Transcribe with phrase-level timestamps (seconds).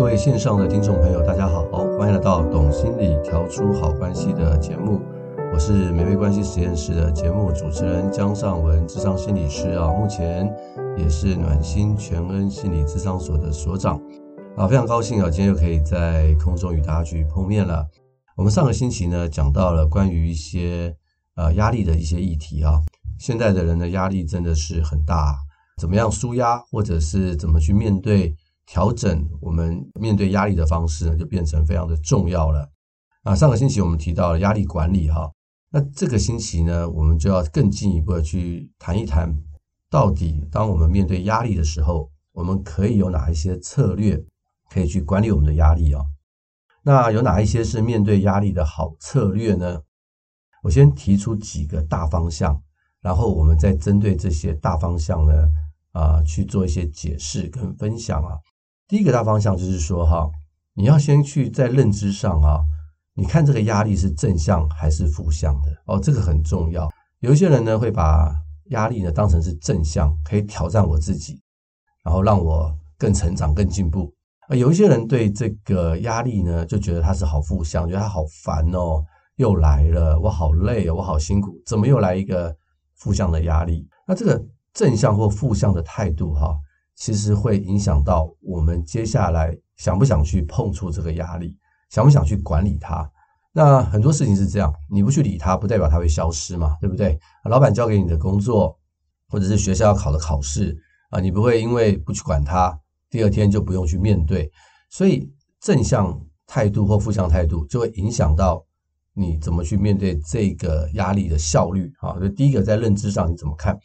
[0.00, 1.62] 各位线上的听众朋友，大家好，
[1.98, 4.98] 欢迎来到《懂心理调出好关系》的节目。
[5.52, 10.50] 我是美味关系实验室的节目主持人江尚文，智商心理师啊，目前
[10.96, 14.00] 也是暖心全恩心理咨商所的所长
[14.56, 17.86] 啊，非常高兴啊，今天又可以在空中与大家去碰面了。
[18.38, 20.96] 我们上个星期呢，讲到了关于一些
[21.36, 22.80] 呃压力的一些议题啊，
[23.18, 25.36] 现在的人的压力真的是很大，
[25.76, 28.34] 怎么样舒压，或者是怎么去面对？
[28.70, 32.70] 调整我们面对压力的方式呢，就变成非常的重要了。
[33.24, 35.28] 啊，上个星期我们提到了压力管理哈，
[35.70, 39.34] 那这个星期呢，我们就要更进一步的去谈一谈，
[39.90, 44.24] 到底当我们面对压力的时候，我们可以有哪一些策略
[44.70, 46.04] 可以去管理我们的压力啊？
[46.84, 49.82] 那有哪一些是面对压力的好策略呢？
[50.62, 52.62] 我先提出几个大方向，
[53.00, 55.50] 然后我们再针对这些大方向呢，
[55.90, 58.38] 啊，去做一些解释跟分享啊。
[58.90, 60.28] 第一个大方向就是说，哈，
[60.74, 62.58] 你要先去在认知上啊，
[63.14, 66.90] 你看这个压力是正向还是负向的哦，这个很重要。
[67.20, 68.34] 有一些人呢会把
[68.70, 71.40] 压力呢当成是正向，可以挑战我自己，
[72.02, 74.12] 然后让我更成长、更进步。
[74.48, 79.04] 而有一些人对这个压力呢就觉得它是好负向，觉得它好烦哦，
[79.36, 82.52] 又来了，我好累哦，我好辛苦，怎么又来一个
[82.96, 83.88] 负向的压力？
[84.08, 84.44] 那这个
[84.74, 86.58] 正向或负向的态度，哈。
[87.00, 91.56] 其实会影响到我们接下来想不想去碰触这个压力，
[91.88, 93.10] 想不想去管理它。
[93.52, 97.18] 那很多事情是这样，你不去理它，不代表它会消失嘛，对不对？
[97.46, 98.78] 老板交给你的工作，
[99.30, 100.76] 或者是学校要考的考试
[101.08, 104.52] 啊，你不会因为不去管它，第二天就不用去面对。
[104.90, 108.62] 所以正向态度或负向态度就会影响到
[109.14, 112.12] 你怎么去面对这个压力的效率啊。
[112.18, 113.80] 所以第一个在认知上你怎么看？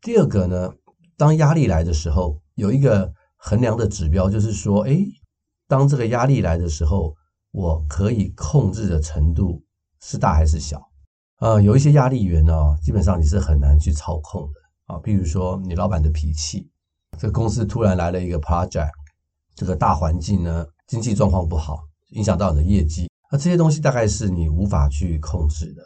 [0.00, 0.72] 第二个呢？
[1.18, 5.04] 当压力来的时候，有一个衡量的指标，就是说，诶，
[5.66, 7.16] 当这个压力来的时候，
[7.50, 9.60] 我可以控制的程度
[10.00, 10.80] 是大还是小？
[11.40, 15.00] 呃，有一些压力源呢，基本上你是很难去操控的啊。
[15.00, 16.70] 比如说，你老板的脾气，
[17.18, 18.92] 这个公司突然来了一个 project，
[19.56, 21.80] 这个大环境呢，经济状况不好，
[22.10, 25.82] 影响到你的业绩，那这些东西大概是你无法去控制的。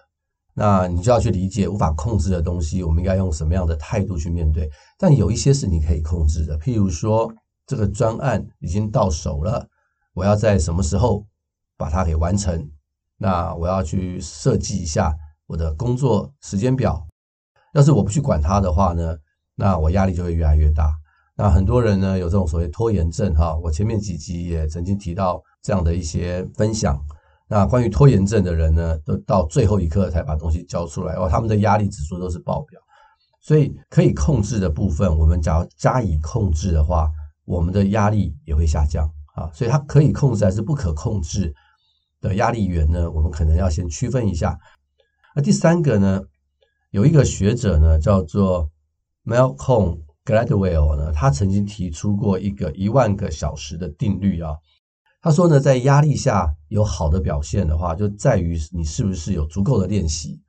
[0.55, 4.69] 那你就要去理解无法控制的东西，我们应该用什么样的态度去面对？
[4.99, 7.33] 但有一些是你可以控制的，譬如说
[7.67, 9.67] 这个专案已经到手了，
[10.13, 11.25] 我要在什么时候
[11.79, 12.69] 把它给完成？
[13.17, 15.15] 那我要去设计一下
[15.47, 17.07] 我的工作时间表。
[17.73, 19.17] 要是我不去管它的话呢，
[19.55, 20.93] 那我压力就会越来越大。
[21.34, 27.03] 那很多人呢有这种所谓拖延症哈，我前面几集也曾经提到这样的一些分享。
[27.53, 32.81] 那关于拖延症的人呢，都到最后一刻才把东西交出来哦，他们的压力指数都是爆表。
[33.43, 37.11] 所以可以控制的部分，我们只要加以控制的话，
[37.45, 39.51] 我们的压力也会下降啊。
[39.53, 41.53] 所以它可以控制还是不可控制
[42.23, 43.11] 的压力源呢？
[43.11, 44.59] 我们可能要先区分一下。
[45.37, 46.23] 那第三个呢，
[46.91, 48.67] 有一个学者呢叫做
[49.27, 54.57] Malcolm Gladwell 呢，他曾经提出过一个一万个小时的定律啊。
[55.22, 60.41] 他说呢，在压力下有好的表现的话，就在于你是不是有足够的练习。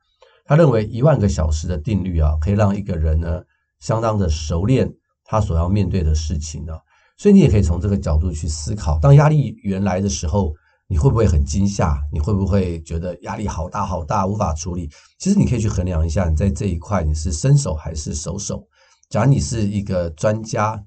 [0.44, 3.40] 他认为一万个小时的定律啊，可以让一个人呢
[3.78, 4.92] 相当的熟练
[5.24, 6.72] 他所要面对的事情呢。
[7.16, 10.52] 所以你也可以从这个角度去思考，当压力源来的时候，
[10.88, 12.02] 你会不会很惊吓？
[12.12, 14.90] 你会不会觉得压力好大好大，无法处理？
[15.20, 18.66] 其实你可以去衡量一下，你在这一块你是伸手还是熟手。
[19.08, 20.82] 假如你是一个专家，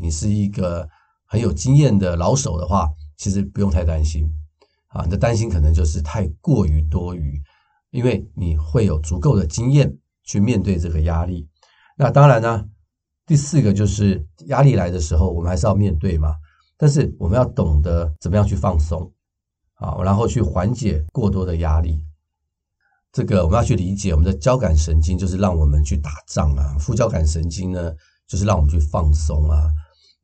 [0.00, 0.86] 你是一个
[1.24, 2.90] 很有经验的老手的话。
[3.16, 4.30] 其实不用太担心
[4.88, 7.40] 啊，你的担心可能就是太过于多余，
[7.90, 11.48] 因为你会有足够的经验去面对这个压力。
[11.96, 12.64] 那当然呢，
[13.26, 16.34] 第四个就是压力来的时候，我们还是要面对嘛。
[16.78, 19.10] 但是我们要懂得怎么样去放松
[19.76, 22.02] 啊，然后去缓解过多的压力。
[23.12, 27.90] 这个我们要去理解，我们的交感神经就是让我们去打仗啊，副交感神经呢
[28.26, 29.72] 就是让我们去放松啊。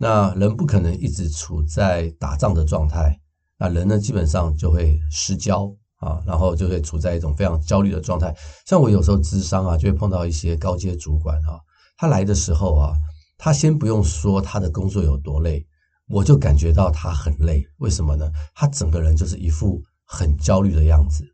[0.03, 3.17] 那人不可能一直处在打仗的状态，
[3.57, 8.35] 那人呢基本上就会失焦啊，然后就会处在一种非常焦虑的状态。
[8.67, 11.55] 像我有时候智商啊，就会碰到一些高阶主管啊，
[11.97, 12.93] 他来的时候啊，
[13.39, 15.65] 他先不用说他的工作有多累，
[16.09, 17.65] 我就感觉到他很累。
[17.77, 18.29] 为什么呢？
[18.57, 21.25] 他整个人就是一副很焦虑的样子。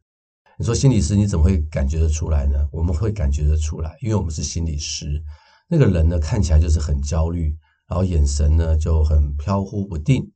[0.59, 2.69] 你说心理师你怎么会感觉得出来呢？
[2.70, 5.06] 我们会感觉得出来，因为我们是心理师。
[5.70, 7.56] 那个人呢看起来就是很焦虑。
[7.88, 10.31] 然后眼神呢就很飘忽不定，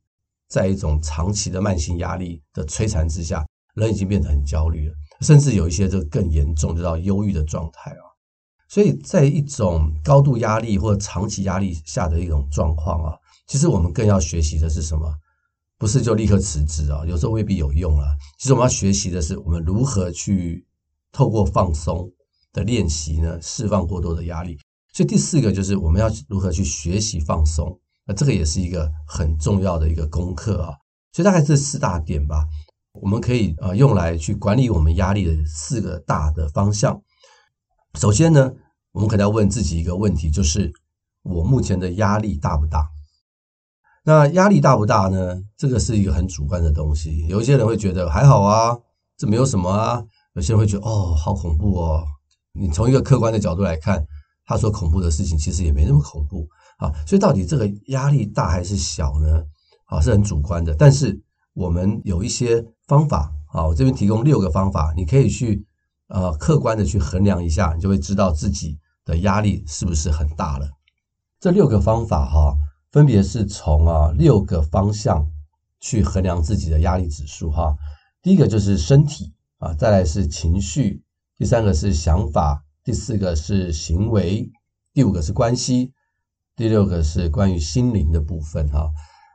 [0.49, 3.45] 在一种长期的慢性压力的摧残之下，
[3.75, 8.03] 人已经变得很焦虑了，甚至有一些就更严重，就到忧郁的状态啊。
[8.67, 13.15] 所以在一种高度压力或者长期压力下的一种状况啊，
[13.45, 15.13] 其实我们更要学习的是什么？
[15.77, 18.15] 不是就立刻辞职啊，有时候未必有用啊。
[18.39, 20.65] 其实我们要学习的是，我们如何去
[21.11, 22.09] 透过放松
[22.51, 24.57] 的练习呢，释放过多的压力。
[24.93, 30.77] 所以第四个就是我们要如何去学习放松，那这个也是一个很重要的一个功课啊。
[31.11, 32.45] 所以大概这四大点吧，
[33.01, 37.01] 我们可以呃用来去管理我们压力的四个大的方向。
[37.99, 38.53] 首先呢，
[38.91, 40.71] 我们可能要问自己一个问题，就是
[41.23, 42.87] 我目前的压力大不大？
[44.05, 45.41] 那压力大不大呢？
[45.57, 47.25] 这个是一个很主观的东西。
[47.27, 48.77] 有一些人会觉得还好啊，
[49.17, 50.03] 这没有什么啊。
[50.33, 52.05] 有些人会觉得哦，好恐怖哦。
[52.51, 54.05] 你从一个客观的角度来看，
[54.45, 56.47] 他说恐怖的事情其实也没那么恐怖
[56.77, 56.91] 啊。
[57.05, 59.43] 所以到底这个压力大还是小呢？
[59.85, 60.73] 啊，是很主观的。
[60.75, 61.21] 但是
[61.53, 65.65] 我们有一些方法啊，我这边提供六个方法，你可以去
[66.07, 70.69] 呃客观的去衡量一下，你就会知道自己的压力是不是很大了。
[71.39, 72.55] 这六个方法哈。
[72.93, 75.27] 分别是从啊六个方向
[75.79, 77.75] 去衡量自己的压力指数哈。
[78.21, 81.01] 第一个就是身体啊，再来是情绪，
[81.35, 84.51] 第三个是想法，第四个是行为，
[84.93, 85.93] 第五个是关系，
[86.55, 88.91] 第六个是关于心灵的部分哈。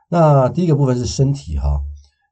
[0.09, 1.81] 那第一个部分是身体哈，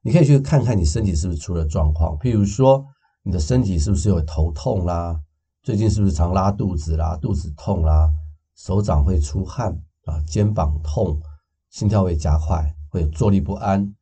[0.02, 2.84] 你可以去看看你身体是不是出了状况，譬如说
[3.22, 5.20] 你的身体是不是有头痛啦，
[5.62, 8.10] 最近是不是常拉肚子啦，肚子痛啦，
[8.56, 9.80] 手掌会出汗。
[10.04, 11.20] 啊，肩膀痛，
[11.68, 13.94] 心跳会加快，会坐立不安。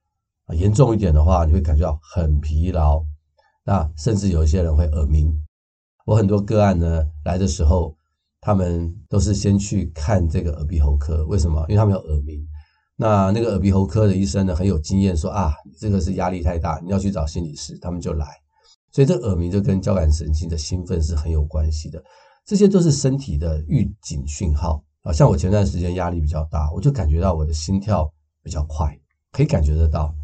[0.45, 3.05] 啊，严重一点的话，你会感觉到很疲劳。
[3.65, 5.37] 那甚至有一些人会耳鸣。
[6.06, 7.93] 我很多个案呢来的时候，
[8.41, 11.26] 他们都是先去看这个耳鼻喉科。
[11.26, 11.61] 为什么？
[11.69, 12.41] 因为他们有耳鸣。
[12.94, 18.25] 那那个耳鼻喉科的医生呢很有经验，说啊，这个是压力太大，你要去找心理师，他们就来。
[18.93, 22.00] 所以这耳鸣就跟交感神经的兴奋是很有关系的。
[22.44, 24.81] 这些都是身体的预警讯号。
[25.03, 28.08] 啊，像我前段时间压力比较大，我就感觉到我的心跳
[28.44, 28.97] 比较快，
[29.32, 30.14] 可以感觉得到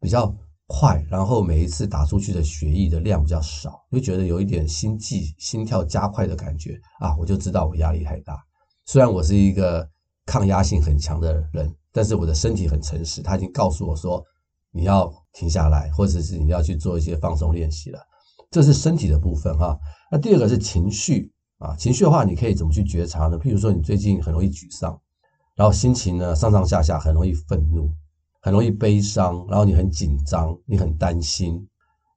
[0.00, 0.32] 比较
[0.72, 8.40] 快，然后每一次打出去的血液的量比较少，就觉得有一点心悸、心跳加快的感觉啊，我就知道我压力太大。
[8.86, 9.84] 虽然我是一个
[10.24, 14.24] 抗压性很强的人，但是我的身体很诚实，他已经告诉我说
[14.70, 17.98] 你要停下来，或者是你要去做一些放松练习了。
[18.50, 19.76] 这是身体的部分哈。
[20.10, 21.32] 那第二个是情绪。
[21.60, 23.38] 啊，情绪的话，你可以怎么去觉察呢？
[23.38, 24.98] 譬如说，你最近很容易沮丧，
[25.54, 27.92] 然后心情呢上上下下很容易愤怒，
[28.40, 31.54] 很容易悲伤，然后你很紧张，你很担心，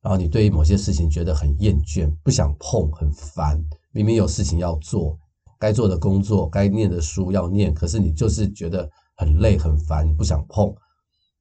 [0.02, 3.64] 然后你对于某些事情觉得很厌倦，不想碰，很烦。
[3.92, 5.18] 明明有事情要做，
[5.60, 10.74] 该做的工作，该念的书要念，可是你就是觉得很累很烦，不想碰。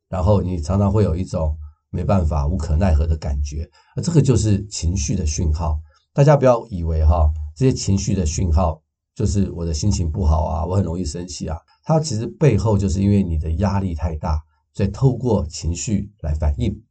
[0.09, 1.57] 然后你常常会有一种
[1.91, 5.81] 没办法、无可奈何的感觉，而这个就是情绪的讯号。
[6.13, 7.31] 大家不要以为哈。
[7.55, 8.81] 这些情绪的讯号，
[9.15, 11.59] 就是我的心情不好啊，我很容易生气啊。
[11.85, 14.43] 它其实背后就是因为你的压力太大，
[14.75, 16.83] 所以透过情绪来反应。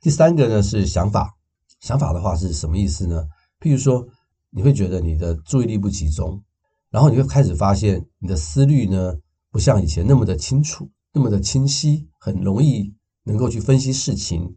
[0.00, 1.34] 第三个呢是想法，
[1.80, 3.26] 想法的话是什么意思呢？
[3.60, 4.06] 譬如说，
[4.50, 6.42] 你会觉得你的注意力不集中，
[6.90, 9.14] 然后你会开始发现你的思虑呢
[9.50, 12.94] 不像以前那么的清楚，那么的清晰，很容易
[13.24, 14.56] 能够去分析事情。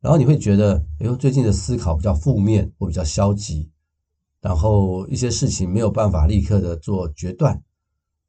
[0.00, 3.72] 然后你会觉得，哎呦，最近的思考比较负面，或比较消极。
[4.40, 7.60] 然后一些事情没有办法立刻的做决断，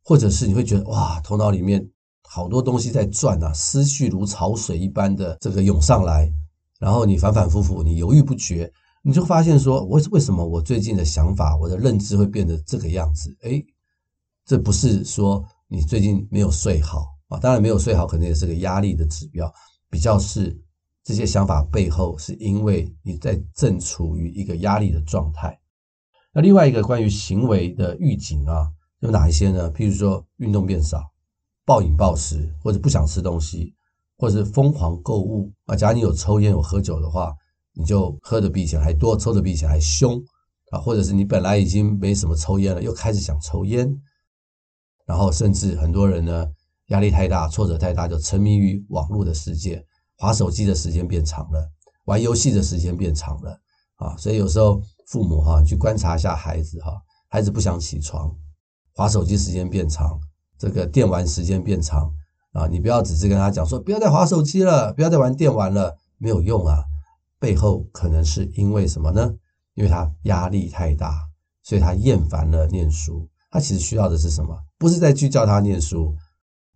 [0.01, 1.87] 或者是你会觉得哇，头脑里面
[2.29, 6.31] 好多东西在转啊，思绪如潮水一般的这个涌上来，
[6.77, 13.35] 然后你反反复复，你犹豫不决，你就发现说，为为什么我最近的想法，我的认知会变得这个样子？
[13.41, 13.65] 诶，
[14.45, 19.51] 这不是说你最近没有睡好啊，当然没有睡好，可能也是个压力的指标，
[19.89, 20.55] 比较是
[21.03, 25.57] 这些想法背后是因为你在正处于一个压力的状态。
[26.33, 28.67] 那另外一个关于行为的预警啊，
[28.99, 29.71] 有哪一些呢？
[29.71, 31.03] 譬如说运动变少、
[31.67, 33.75] 暴饮暴食，或者不想吃东西，
[34.17, 35.75] 或者是疯狂购物啊。
[35.75, 37.35] 假如你有抽烟、有喝酒的话，
[37.73, 40.17] 你就喝的比以前还多，抽的比以前还凶
[40.71, 40.79] 啊。
[40.79, 43.93] 或者是你本来已经没什么抽烟了，又开始想抽烟。
[45.05, 46.47] 然后甚至很多人呢，
[46.87, 49.85] 压力太大、挫折太大，就沉迷于网络的世界，
[50.17, 51.69] 划手机的时间变长了，
[52.05, 53.59] 玩游戏的时间变长了
[53.97, 54.15] 啊。
[54.17, 54.81] 所以有时候。
[55.09, 56.91] 父母哈，去观察一下孩子哈，
[57.29, 58.29] 孩子不想起床，
[58.93, 60.19] 划手机时间变长，
[60.57, 62.11] 这个电玩时间变长
[62.53, 66.83] 啊，你不要只是跟他讲说不要再滑手机了，不要再玩电玩了，没有用啊，
[67.39, 69.33] 背后可能是因为什么呢？
[69.75, 71.27] 因为他压力太大，
[71.61, 73.29] 所以他厌烦了念书。
[73.51, 74.57] 他其实需要的是什么？
[74.77, 76.13] 不是再去叫他念书，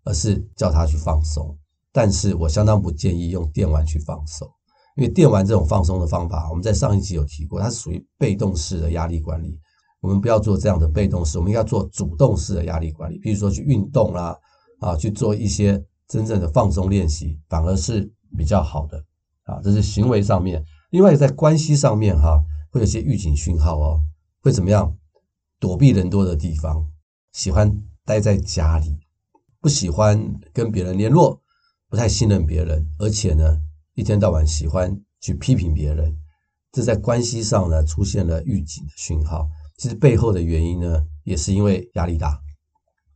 [0.04, 1.58] 而是叫他去放松。
[1.92, 4.48] 但是我相当不建议用电玩去放松。
[4.96, 9.58] 因为电玩这种放松的方法，我们在上一集有提过，它是属于被动式的压力管理。
[10.01, 13.17] 我们不要做这样的被动式，我们应该做主动式的压力管理。
[13.20, 14.38] 比如说去运动啦，
[14.79, 18.98] 啊，去做一些真正的放松练习，反而是比较好的
[19.43, 20.63] 啊，这是行为上面。
[20.89, 24.01] 另外在关系上面哈，会有些预警讯号哦，
[24.41, 24.93] 会怎么样？
[25.60, 26.84] 躲避人多的地方，
[27.34, 27.72] 喜欢
[28.03, 28.98] 待在家里，
[29.60, 30.20] 不喜欢
[30.51, 31.39] 跟别人联络，
[31.88, 33.62] 不太信任别人，而且呢，
[33.93, 36.17] 一天到晚喜欢去批评别人，
[36.72, 39.48] 这在关系上呢出现了预警的讯号。
[39.82, 42.40] 其实背后的原因呢，也是因为压力大。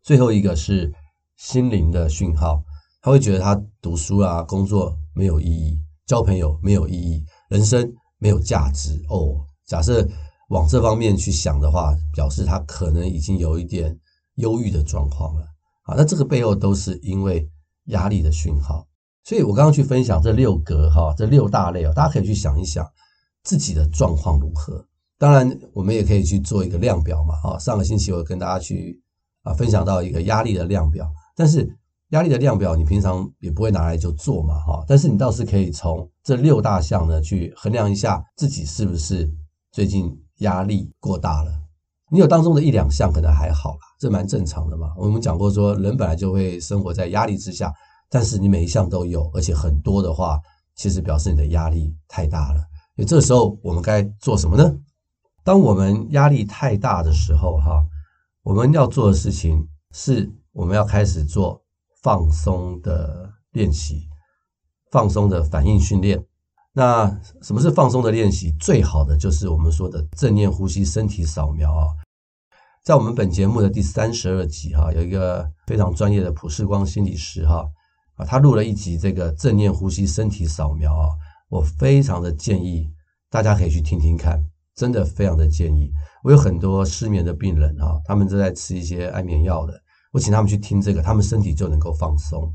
[0.01, 0.91] 最后一个是
[1.37, 2.63] 心灵的讯号，
[3.03, 9.45] 他会觉得他读书啊、工作没有意义，交朋友没有意义，人生没有价值哦。
[9.67, 10.07] 假设。
[10.49, 13.99] 往这方面去想的话，表示他可能已经有一点
[14.35, 15.41] 忧郁的状况了
[15.81, 15.95] 啊。
[15.97, 17.49] 那这个背后都是因为
[17.85, 18.85] 压力的讯号。
[19.23, 22.87] 所以我刚刚去分享这六格哈，这六大类哦，大家可以去想一想
[23.43, 24.85] 自己的状况如何。
[25.17, 27.35] 当然，我们也可以去做一个量表嘛。
[27.43, 29.01] 啊，上个星期我跟大家去
[29.43, 31.67] 啊分享到一个压力的量表，但是
[32.09, 34.83] 压力的量表你平常也不会拿来就做嘛哈。
[34.87, 39.31] 但是你倒是可以从这六大项呢去衡量一下自己是不是
[39.71, 40.15] 最近。
[40.39, 41.51] 压力过大了，
[42.11, 44.93] 你有当中的一两项可能还好啦，这蛮正常的嘛。
[44.97, 47.73] 我们讲过说，人本来就会生活在压力之下，
[48.09, 50.37] 但是你每一项都有，而且很多的话，
[50.75, 52.59] 其实表示你的压力太大了。
[52.97, 54.75] 所以这时候我们该做什么呢？
[55.45, 57.85] 当我们压力太大的时候，哈，
[58.41, 61.63] 我们要做的事情是，我们要开始做
[62.01, 64.09] 放松的练习，
[64.89, 66.25] 放松的反应训练。
[66.73, 67.05] 那
[67.43, 68.51] 什么是放松的练习？
[68.59, 71.93] 最好的就是我们说的正念呼吸、身体扫描啊。
[72.83, 77.63] 在我们本节目的第三十二集哈，有一个非常专业的普世光心理师哈
[78.15, 81.09] 啊，他录了一集这个正念呼吸、身体扫描啊。
[81.49, 82.89] 我非常的建议
[83.29, 84.43] 大家可以去听听看，
[84.75, 85.91] 真的非常的建议。
[86.23, 89.73] 我有很多失眠的病人哈，他们正在吃一些安眠药的，
[90.11, 92.53] 我请他们去听这个，他们身体就能够放松。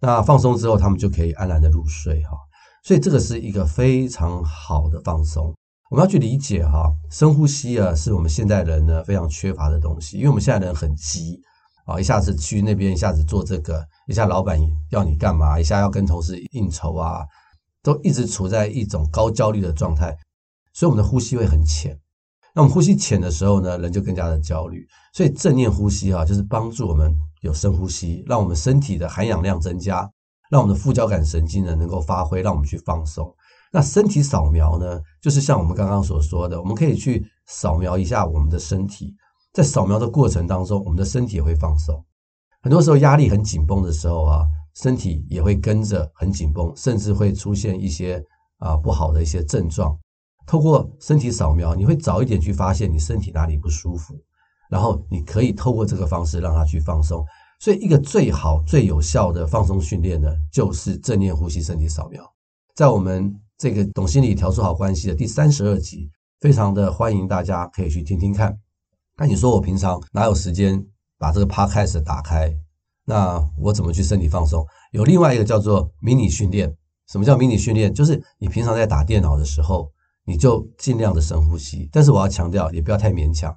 [0.00, 2.36] 那放松之后，他们就可以安然的入睡哈。
[2.84, 5.52] 所以这个是一个非常好的放松，
[5.90, 11.42] 我们要去理解哈，深呼吸啊，是我们现代人呢非常缺乏的东西，因为我们现在人很急
[11.84, 14.58] 啊，一下子去那边，一下子做这个，一下老板
[14.90, 17.26] 要你干嘛，一下要跟同事应酬啊，
[17.82, 20.16] 都一直处在一种高焦虑的状态，
[20.78, 21.98] 所以我们的呼吸会很浅。
[22.54, 24.86] 那我们呼吸浅的时候呢，人就更加的焦虑。
[25.12, 30.08] 所以正念呼吸啊，就是帮助我们有深呼吸，让我们身体的含氧量增加。
[30.48, 33.28] 让我们的副交感神经呢能够发挥，让我们去放松。
[33.72, 39.16] 那身体扫描呢，就是像我们刚刚所说的，我们可以去扫描一下我们的身体。
[39.52, 42.00] 在扫描的过程当中，我们的身体也会放松。
[42.62, 48.22] 很多时候压力很紧绷的时候啊，身体也会跟着很紧绷，甚至会出现一些
[48.58, 49.98] 啊不好的一些症状。
[50.48, 54.18] 透过身体扫描，你会早一点去发现你身体哪里不舒服，
[54.70, 57.22] 然后你可以透过这个方式让它去放松。
[57.60, 62.24] 所以，一个最好、最有效的放松训练呢，就是正念呼吸、身体扫描。
[62.74, 66.08] 在我们这个懂心理、调出好关系的第三十二集，
[66.40, 68.58] 非常的欢迎大家可以去听听看。
[69.18, 70.82] 那你说我平常哪有时间
[71.18, 72.50] 把这个 podcast 打开？
[73.04, 74.64] 那我怎么去身体放松？
[74.92, 76.74] 有另外一个叫做迷你训练。
[77.08, 77.92] 什么叫迷你训练？
[77.92, 79.90] 就是你平常在打电脑的时候，
[80.28, 81.88] 你就尽量的深呼吸。
[81.90, 83.50] 但是我要强调，也不要太勉强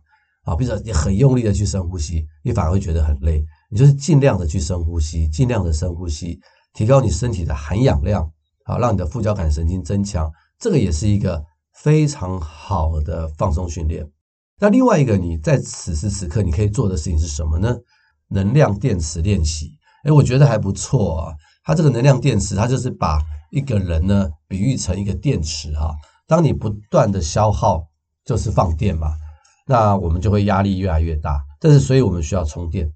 [0.46, 3.44] 啊，比如说你很用力的去深呼吸，你反而会觉得很累。
[3.70, 6.40] 你就是尽量的去深呼吸，尽量的深呼吸，
[6.74, 8.32] 提高你身体的含氧量，
[8.64, 11.44] 好，让你的副交感神经增强，这个也是一个
[11.84, 14.10] 非常好的放松训练。
[14.60, 17.76] 那另外一个，你在此时此刻你可以做的事情是什么呢？
[18.30, 19.72] 能量电池练习，
[20.06, 21.36] 诶，我觉得还不错啊。
[21.64, 25.94] 它这个能量电池，它就是把一个人呢比喻成一个电池哈。
[26.32, 27.86] 当你不断的消耗，
[28.24, 29.18] 就是放电嘛，
[29.68, 31.44] 那我们就会压力越来越大。
[31.60, 32.90] 但是，所以我们需要充电。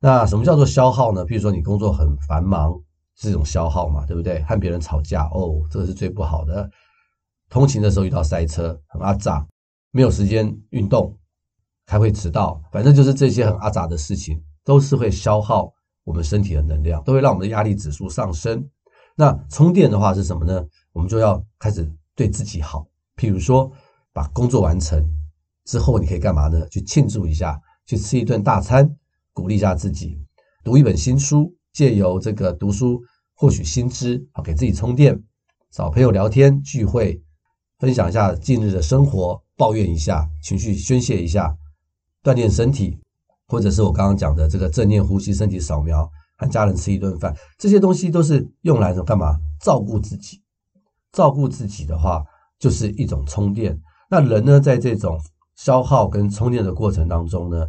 [0.00, 1.24] 那什么叫做消耗呢？
[1.24, 2.72] 比如说你工作很繁忙，
[3.16, 4.40] 是这种消耗嘛，对不对？
[4.44, 6.70] 和别人吵架，哦，这个是最不好的。
[7.50, 9.44] 通勤的时候遇到塞车，很阿杂，
[9.90, 11.18] 没有时间运动，
[11.84, 15.68] 开会迟到，反正就是这些很阿杂的事情，都是会消耗
[16.04, 18.64] 我们身体的能量，都会让我们的压力指数上升。
[19.16, 20.64] 那充电的话是什么呢？
[20.92, 23.70] 我们就要开始对自己好，譬如说
[24.12, 25.02] 把工作完成
[25.64, 26.66] 之后，你可以干嘛呢？
[26.68, 28.96] 去庆祝一下，去吃一顿大餐。
[29.34, 30.22] 鼓励一下自己，
[30.62, 33.00] 读一本新书，借由这个读书
[33.32, 35.16] 获取新知，好给自己充电；
[35.70, 37.18] 找朋友聊天聚会，
[37.78, 41.56] 分享一下近日的生活，抱怨一下，情绪宣泄一下，
[42.22, 42.98] 锻炼身体，
[43.48, 49.38] 或者是我刚刚讲的这个正念呼吸、身体扫描，和家人吃一顿饭，这些东西都是用来干嘛？
[49.62, 50.41] 照顾自己。
[51.12, 52.24] 照顾自己的话，
[52.58, 53.78] 就是一种充电。
[54.10, 55.18] 那人呢，在这种
[55.56, 57.66] 消耗跟充电的过程当中呢，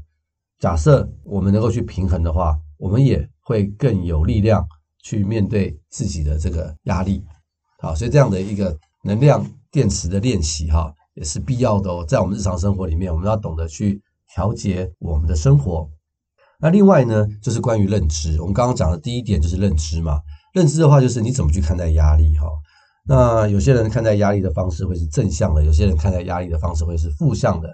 [0.59, 4.65] 假设我们能够去平衡的话，我们也会更有力量
[5.03, 7.23] 去面对自己的这个压力。
[7.79, 12.05] 好，所以这样的一个能量电池的练习哈，也是必要的哦。
[12.07, 14.01] 在我们日常生活里面，我们要懂得去
[14.33, 15.89] 调节我们的生活。
[16.59, 18.39] 那另外呢，就是关于认知。
[18.39, 20.21] 我们刚刚讲的第一点就是认知嘛。
[20.53, 22.47] 认知的话，就是你怎么去看待压力哈。
[23.05, 27.69] 那有些人看待压力的方式会是正向的，有些人看待压力的方式会是负向的。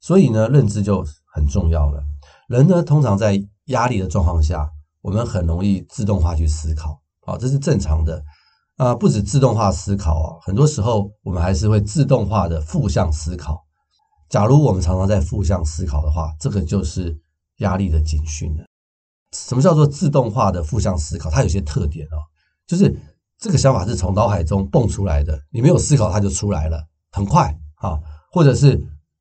[0.00, 2.02] 所以呢，认知就很重要了。
[2.48, 4.70] 人呢，通常在压力的状况下，
[5.02, 8.22] 我们很容易自动化去思考，好，这是正常的。
[8.76, 13.62] 啊，不止自动化思考啊，很多时候我们还是会自动化的负向思考。
[14.30, 17.14] 假如我们常常在负向思考的话，这个就是
[17.58, 18.64] 压力的警讯了。
[19.36, 21.28] 什么叫做自动化的负向思考？
[21.28, 22.16] 它有些特点啊，
[22.66, 22.90] 就是
[23.40, 27.98] 这个想法是从脑海中蹦出来的，你没有思考它就出来了，很快啊，
[28.30, 28.78] 或者是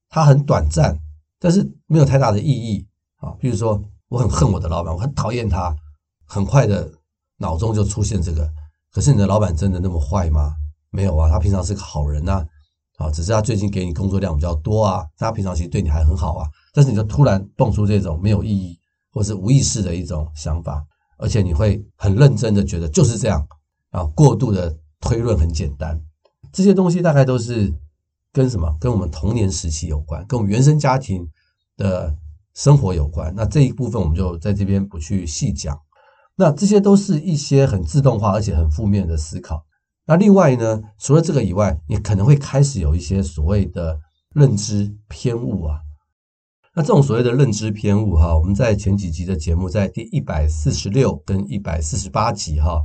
[0.10, 1.00] 它很短暂，
[1.40, 2.86] 但是没有太大的意义
[3.22, 3.32] 啊。
[3.40, 5.74] 比如说，我很恨我的老板，我很讨厌他，
[6.26, 6.92] 很快的
[7.38, 8.52] 脑中就出现这个。
[8.92, 10.54] 可是你的老板真的那么坏吗？
[10.90, 12.46] 没有啊，他平常是个好人呐，
[12.98, 18.78] 啊，只是他最近给你工作量比较多啊，他平常其实对你还很好啊，但是你就突然蹦出这种没有意义
[19.14, 20.84] 或是无意识的一种想法，
[21.18, 23.48] 而且你会很认真的觉得就是这样
[23.92, 26.00] 啊，过度的推论很简单，
[26.52, 27.74] 这些东西大概都是
[28.32, 28.76] 跟什么？
[28.80, 31.28] 跟我们童年时期有关，跟我们原生家庭
[31.78, 32.16] 的
[32.54, 33.34] 生活有关。
[33.36, 35.80] 那这一部分我们就在这边不去细讲。
[36.36, 39.66] 那这些都是一些很自动化而且很负面的思考。
[40.06, 44.00] 那另外呢，除了这个以外，你可能会开始有一些所谓的
[44.34, 45.80] 认知偏误啊。
[46.76, 52.82] 那这种所谓的认知偏误哈，我们在前几集的节目，在第一百四十六跟一百四十八集哈，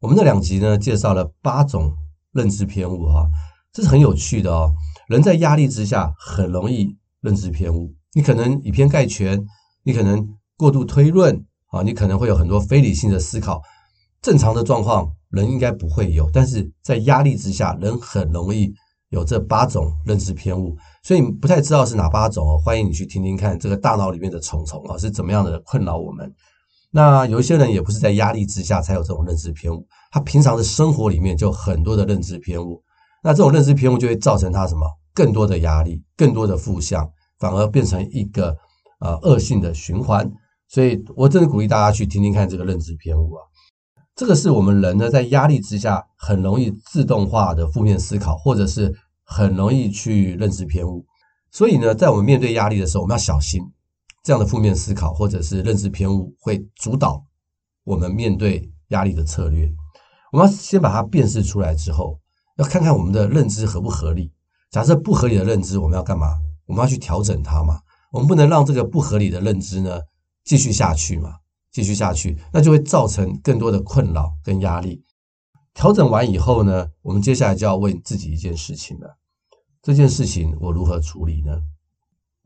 [0.00, 1.92] 我们那两集呢介绍了八种
[2.32, 3.28] 认知偏误哈，
[3.72, 4.72] 这是很有趣的哦。
[5.08, 9.44] 人在压力之下很容易认知偏误，你可能以偏概全，
[9.82, 11.44] 你可能过度推论。
[11.70, 13.60] 啊，你可能会有很多非理性的思考，
[14.22, 18.72] 正常的状况人应该不会有，但是在压力之下，人很容易
[19.10, 22.56] 有这八种认知偏误，所以你不太知道是哪八种哦。
[22.56, 26.34] 欢迎你去听听看，这个大脑里面的虫虫啊是怎么样的困扰我们。
[26.90, 32.82] 那有一些人也不是在压力之下才有这种认知偏误，他平常的生活里面就很多的认知偏误，
[33.22, 38.56] 那这种认知偏误就会造成他什么更多的压力，更多的负向，反而变成一个
[39.00, 40.30] 呃恶性的循环。
[40.68, 43.42] 所以，我真的鼓励大家去听听看这个认知偏误啊。
[44.14, 51.04] 这个是我们人呢在压力之下很容易自动化的负面思考，或者是很容易去认知偏误。
[51.50, 53.62] 所以呢，在我们面对压力的时候，我们要小心
[54.22, 57.24] 这样的负面思考或者是认知偏误会主导
[57.84, 59.72] 我们面对压力的策略。
[60.32, 62.20] 我们要先把它辨识出来之后，
[62.56, 64.32] 要看看我们的认知合不合理。
[64.70, 66.38] 假设不合理的认知，我们要干嘛？
[66.66, 67.80] 我们要去调整它嘛。
[68.12, 70.00] 我们不能让这个不合理的认知呢，
[70.44, 71.36] 继续下去嘛，
[71.72, 75.02] 继续下去，那就会造成更多的困扰跟压力。
[75.72, 79.16] 调整完以后呢，我们接下来就要问自己一件事情了：
[79.80, 81.62] 这件事情我如何处理呢？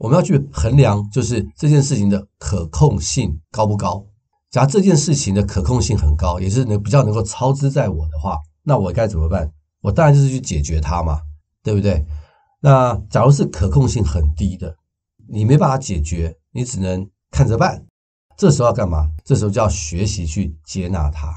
[0.03, 4.05] 我们要去衡量，就是这件事情的可控性高不高。
[4.51, 9.49] 假如这件事情的可控性很高，也是能比较能够操之在我的话，那我该怎么办？
[9.81, 11.21] 我当然就是去解决它嘛，
[11.63, 12.05] 对不对？
[12.59, 14.75] 那假如是可控性很低的，
[15.29, 17.87] 你没办法解决，你只能看着办。
[18.37, 19.09] 这时候要干嘛？
[19.25, 21.33] 这时候就要学习去接纳它，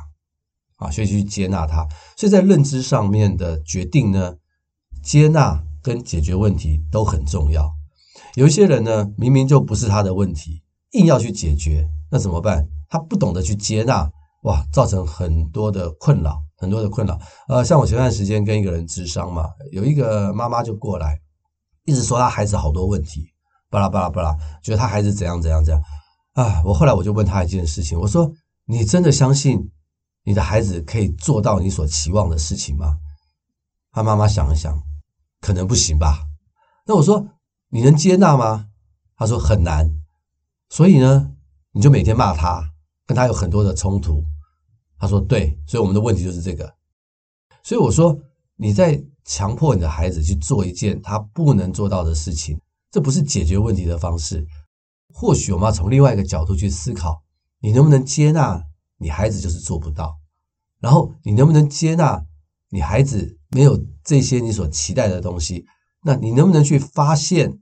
[0.77, 1.87] 啊，学习去接纳它。
[2.17, 4.37] 所以在认知上面的决定呢，
[5.03, 7.74] 接纳跟解决问题都很重要。
[8.35, 12.67] 有一些人呢，明明就不是他的问题，硬要去解决，那怎么办？
[12.89, 14.09] 他不懂得去接纳，
[14.43, 17.19] 哇，造成很多的困扰，很多的困扰。
[17.47, 21.19] 呃，像我前段时间跟一个人咨商嘛，有一个妈妈就过来，
[21.85, 23.25] 一直说他孩子好多问题，
[23.69, 25.81] 巴拉巴拉巴拉，觉得他孩子怎样怎样怎样。
[26.33, 26.61] 啊！
[26.65, 28.29] 我后来我就问他一件事情，我说
[28.67, 29.71] ：“你真的相信
[30.25, 32.97] 你的孩子可以做到你所期望的事情吗？”
[33.93, 34.77] 他妈妈想了想，
[35.39, 36.27] 可能不行吧。
[36.85, 37.25] 那我说
[37.75, 38.69] ：“你能接纳吗？”
[39.17, 39.91] 他说：“很难。”
[40.71, 41.29] 所以呢，
[41.73, 42.71] 你就每天骂他，
[43.05, 44.23] 跟他有很多的冲突。
[44.97, 46.73] 他说：“对。”所以我们的问题就是这个。
[47.63, 48.17] 所以我说
[48.55, 52.57] ：“你在强迫你的孩子去做一件他不能做到的事情，
[52.89, 54.47] 这不是解决问题的方式。”
[55.13, 57.21] 或许我们要从另外一个角度去思考，
[57.59, 58.63] 你能不能接纳
[58.99, 60.17] 你孩子就是做不到？
[60.79, 62.25] 然后你能不能接纳
[62.69, 65.65] 你孩子没有这些你所期待的东西？
[66.03, 67.59] 那你能不能去发现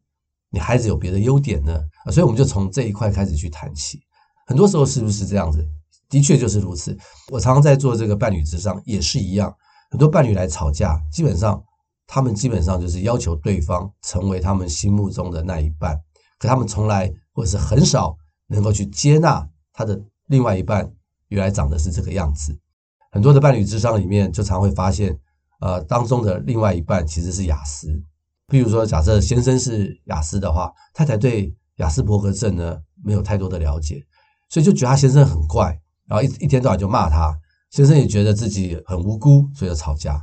[0.54, 1.84] 你孩子有别的优点呢？
[2.06, 4.00] 啊，所以我们就从这一块开始去谈起。
[4.46, 5.68] 很多时候是不是这样子？
[6.08, 6.96] 的确就是如此。
[7.32, 9.52] 我常常在做这个伴侣咨商也是一样，
[9.90, 11.62] 很多伴侣来吵架，基本上
[12.06, 16.00] 他们基本上就是要求对方成为他们心目中的那一半，
[16.38, 17.12] 可他们从来。
[17.36, 20.88] 或者是很少能够去接纳他的另外一半
[21.30, 22.56] 原来长得是这个样子，
[23.12, 25.18] 很多的伴侣咨商里面，就常会发现，
[25.62, 27.88] 呃，当中的另外一半其实是雅思。
[28.48, 34.02] 譬如说，假设先生是雅思的话，太太对雅思伯格症呢没有太多的了解，
[34.50, 37.38] 所以就觉得他先生很怪，然后一一天到晚就骂他。
[37.72, 40.22] 先生也觉得自己很无辜，所以就吵架。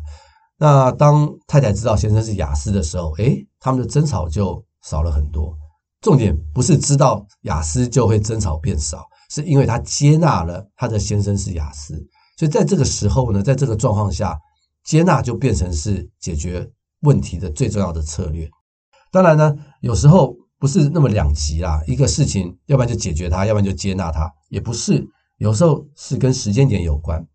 [0.56, 5.56] 那当太太知道先生是雅思的时候，诶，他们的争吵就少了很多。
[6.00, 11.94] 重点不是知道雅思就会争吵变少，是因为他接纳了他的先生是雅思。
[12.36, 14.38] 所以在这个时候呢，在这个状况下，
[14.84, 18.48] 接纳就变成是解决问题的最重要的策略。
[19.10, 21.82] 当然呢，有时候不是那么两极啦。
[21.86, 25.06] 一个事情，要不然就解决它，要不然就接纳它，也不是。
[25.38, 27.26] 有时候是跟时间点有关。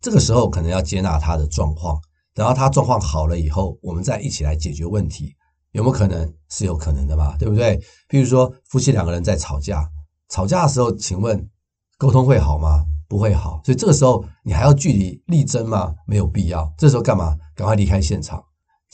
[0.00, 1.98] 这个时候可能要接纳他的状况，
[2.34, 5.34] 等到他状况好了以后，我们再一起来解决问题，
[5.72, 6.30] 有没有可能？
[6.50, 7.80] 是有可能的嘛，对不对？
[8.08, 9.90] 比如说夫妻两个人在吵架，
[10.28, 11.50] 吵架的时候，请问
[11.98, 12.84] 沟通会好吗？
[13.08, 15.92] 不会好，所以这个时候你还要据理力争吗？
[16.06, 16.72] 没有必要。
[16.78, 17.36] 这时候干嘛？
[17.56, 18.42] 赶快离开现场，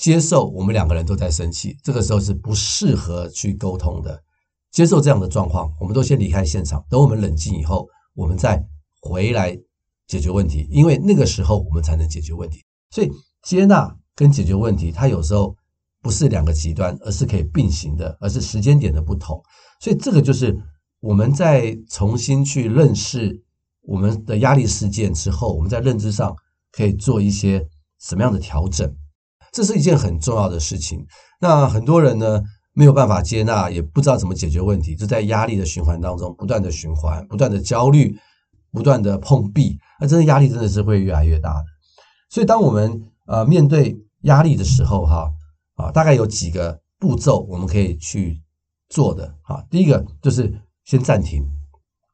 [0.00, 1.76] 接受我们两个人都在生气。
[1.84, 4.18] 这个时候是不适合去沟通的。
[4.72, 6.82] 接受这样的状况，我们都先离开现场。
[6.88, 8.64] 等我们冷静以后，我们再
[9.02, 9.54] 回来
[10.06, 10.66] 解决问题。
[10.70, 12.64] 因为那个时候我们才能解决问题。
[12.90, 15.54] 所以接纳跟解决问题，它有时候
[16.00, 19.38] 不是两个极端，而是可以并行的，而是时间点的不同。
[19.80, 20.56] 所以这个就是
[21.00, 23.44] 我们在重新去认识。
[23.82, 26.36] 我们的压力事件之后，我们在认知上
[26.70, 27.66] 可以做一些
[27.98, 28.94] 什么样的调整？
[29.52, 31.06] 这是一件很重要的事情。
[31.40, 38.16] 那很多人呢，没有办法接纳，也不知道怎么解决问题，就在压力的循环当中不断的循环，不断的焦虑，
[38.72, 41.64] 不断的碰壁，那真的压力真的是会越来越大的。
[42.28, 45.30] 所以，当我们呃面对压力的时候，哈
[45.76, 48.40] 啊，大概有几个步骤我们可以去
[48.88, 49.62] 做的啊。
[49.70, 50.52] 第一个就是
[50.84, 51.44] 先暂停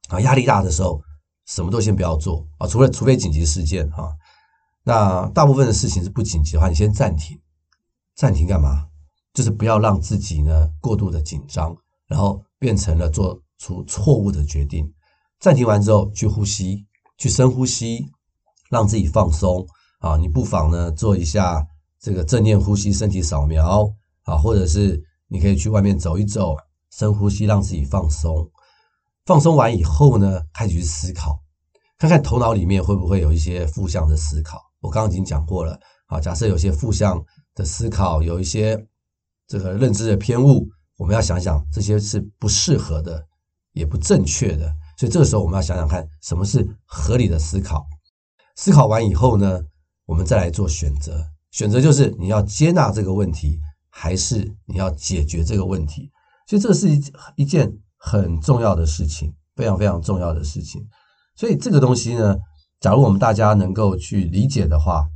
[0.09, 1.01] 啊，压力大的时候。
[1.49, 4.13] 什么都先不要做啊，除了除非紧急事件哈。
[4.89, 7.37] 那大部分的事情是不紧急的话，你先暂停。
[8.15, 8.87] 暂停干嘛？
[9.35, 14.89] 就是不要让自己呢过度的紧张，然后变成了做出错误的决定。
[15.41, 16.87] 暂停完之后，去呼吸，
[17.19, 18.07] 去深呼吸，
[18.71, 19.67] 让自己放松
[19.99, 20.17] 啊。
[20.17, 21.67] 你不妨呢做一下
[22.01, 26.57] 这个正念呼吸、身体扫描啊，或者是你可以去外面走一走，
[26.93, 28.49] 深呼吸，让自己放松。
[29.25, 31.43] 放松完以后呢，开始去思考，
[31.99, 34.63] 看看头脑里面会不会有一些负向的思考。
[34.87, 37.21] 我刚刚已经讲过了，好，假设有些负向
[37.55, 38.87] 的思考，有一些
[39.49, 43.27] 这个认知的偏误，我们要想想这些是不适合的，
[43.73, 44.73] 也不正确的。
[44.97, 47.87] 所以这个时候我们要想想看，什么是合理的思考。
[48.55, 49.61] 思考完以后呢，
[50.07, 51.27] 我们再来做选择。
[51.51, 53.59] 选择就是你要接纳这个问题，
[53.91, 56.11] 还是你要解决这个问题。
[56.47, 57.03] 所以这是一
[57.37, 57.77] 一件。
[57.99, 60.87] 很重要的事情，非常非常重要的事情。
[61.35, 62.37] 所以这个东西呢，
[62.81, 65.09] 假如我们大家能够去理解的话，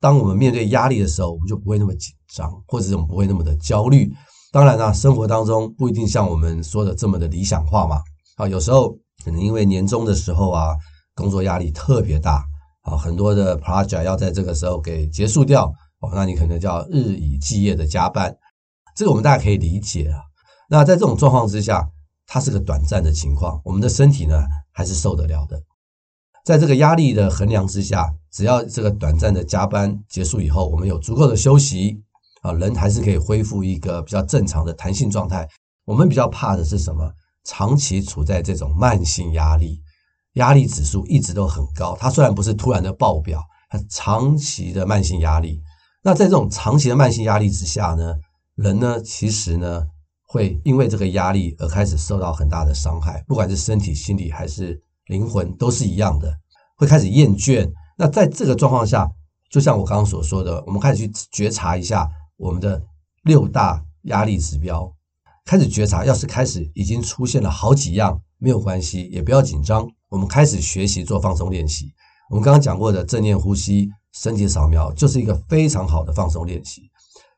[0.00, 4.12] 当我们面对压力的时候，我们就不会那么紧张，或者是我们不会那么的焦虑。
[4.52, 8.00] 当然啦，生活当中不一定像我们说的这么的理想化嘛。
[8.36, 8.90] 啊，有时候
[9.24, 10.74] 可能因为年终的时候啊，
[11.14, 12.44] 工作压力特别大
[12.82, 18.36] 啊，很多的 project 要在这个时候给结束掉哦，那你可能就要日以继夜的加班。
[18.94, 20.20] 这个我们大家可以理解啊。
[20.68, 21.88] 那在这种状况之下，
[22.26, 24.42] 它是个短暂的情况，我们的身体呢
[24.72, 25.60] 还是受得了的。
[26.46, 32.00] 在这个压力的衡量之下，只要这个短暂的加班结束以后，我们有足够的休息
[32.40, 35.48] 啊，人还是可以恢复一个比较正常的弹性状态。
[35.84, 37.12] 我们比较怕的是什么？
[37.42, 39.80] 长期处在这种慢性压力，
[40.34, 41.96] 压力指数一直都很高。
[41.98, 45.60] 它虽然不是突然的爆表，它长期的慢性压力。
[46.04, 48.14] 那在这种长期的慢性压力之下呢，
[48.54, 49.84] 人呢其实呢。
[50.28, 56.32] 会因为这个压力而开始受到很大的伤害，不管是身体、心理还是灵魂，都是一样的。
[56.76, 57.70] 会开始厌倦。
[57.96, 59.08] 那在这个状况下，
[59.50, 62.82] 就像我刚刚所说的，我们开始去觉察一下我们的
[63.22, 64.92] 六大压力指标，
[65.44, 66.04] 开始觉察。
[66.04, 69.86] 要是开始已经出现了好几样，没有关系，也不要紧张。
[70.08, 71.92] 我们开始学习做放松练习。
[72.30, 76.82] 我们刚刚讲过的正念呼吸、身体扫描，就是一个非常好的放松练习。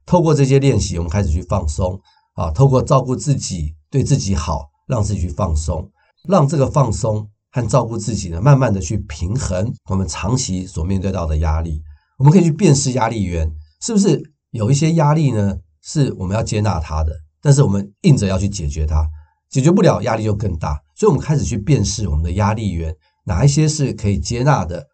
[0.05, 2.01] 透过这些练习，我们开始去放松。
[2.35, 5.91] 啊，透过照顾自己，对自己好，让自己去放松，
[6.29, 11.83] 让这个放松和照顾自己呢，慢慢的去平衡我们长期所面对到的压力。
[12.19, 19.09] 我们可以去辨识压力源，是不是有一些压力呢，是我们要接纳它的，但是我们硬着要去解决它，
[19.51, 20.81] 解决不了，压力就更大。
[20.97, 24.85] 所以，我们开始去辨识我们的压力源，哪一些是可以接纳的，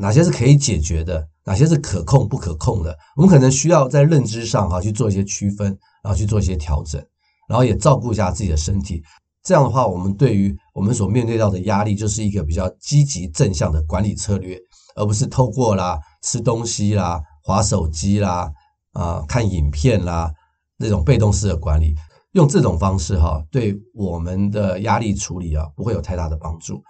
[0.00, 2.96] 哪些是可以解决的，哪些是可控不可控的。
[3.16, 5.76] 我们可能需要在认知上哈去做一些区分。
[6.00, 7.04] 然后去做一些调整，
[7.48, 9.02] 然后也照顾一下自己的身体。
[9.48, 14.58] 这样的话，我们对于我们所面对到的压力，就是一个比较积极正向的管理策略，
[14.94, 18.50] 而不是透过啦吃东西啦、划手机啦、
[18.92, 20.30] 啊、看影片啦
[20.76, 21.94] 那种被动式的管理。
[22.32, 26.82] 用这种方式哈，对我们的压力处理啊，不会有太大的帮助。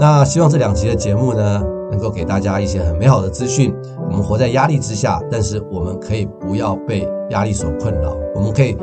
[0.00, 3.70] 那希望这两集的节目呢，能够给大家一些很美好的资讯。
[4.08, 8.16] 我们活在压力之下，但是我们可以不要被压力所困扰。
[8.34, 8.74] 我们可以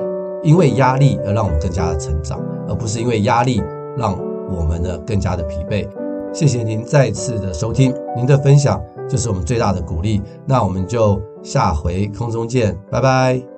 [0.44, 3.62] 因为压力而让我们更加的成长，而不是因为压力
[3.98, 4.18] 让
[4.52, 5.88] 我们呢更加的疲惫。
[6.34, 10.22] 谢谢您再次的收听，您的分享就是我们最大的鼓励。
[10.46, 13.53] 那我们就下回空中见，拜拜。